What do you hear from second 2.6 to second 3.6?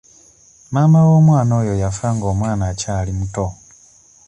akyali muto.